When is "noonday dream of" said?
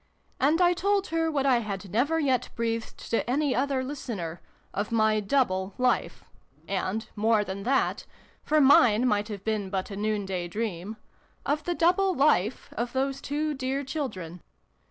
9.95-11.63